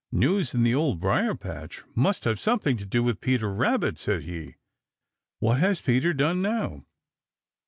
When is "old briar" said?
0.73-1.35